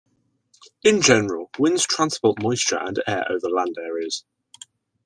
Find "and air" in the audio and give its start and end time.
2.81-3.23